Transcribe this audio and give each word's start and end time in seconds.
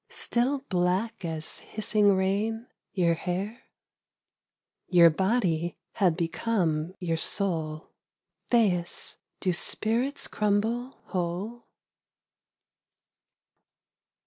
Still 0.25 0.65
black 0.67 1.23
as 1.23 1.59
hissing 1.59 2.15
rain, 2.15 2.65
your 2.91 3.13
hair? 3.13 3.65
Your 4.87 5.11
body 5.11 5.77
bad 5.99 6.17
become 6.17 6.95
your 6.97 7.17
soul.... 7.17 7.91
Thais, 8.49 9.17
do 9.41 9.53
spirits 9.53 10.25
crumble 10.25 10.97
whole 11.03 11.67